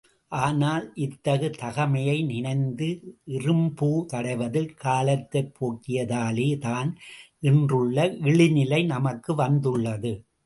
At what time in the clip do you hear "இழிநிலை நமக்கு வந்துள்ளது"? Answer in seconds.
8.23-10.13